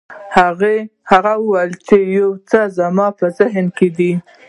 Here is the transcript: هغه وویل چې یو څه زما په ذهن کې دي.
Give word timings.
هغه 1.11 1.33
وویل 1.43 1.71
چې 1.87 1.95
یو 2.17 2.29
څه 2.49 2.59
زما 2.77 3.07
په 3.19 3.25
ذهن 3.37 3.65
کې 3.77 3.87
دي. 3.97 4.13